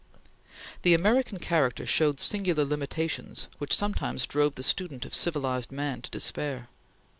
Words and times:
The 0.81 0.95
American 0.95 1.37
character 1.37 1.85
showed 1.85 2.19
singular 2.19 2.65
limitations 2.65 3.47
which 3.59 3.75
sometimes 3.75 4.25
drove 4.25 4.55
the 4.55 4.63
student 4.63 5.05
of 5.05 5.13
civilized 5.13 5.71
man 5.71 6.01
to 6.01 6.09
despair. 6.09 6.69